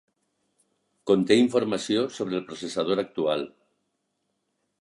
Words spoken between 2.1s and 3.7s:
sobre el processador actual.